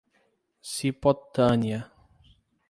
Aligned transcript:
Cipotânea 0.69 1.93